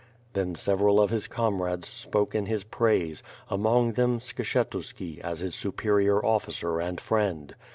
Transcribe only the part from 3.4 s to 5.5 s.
among them, Skshetuski, as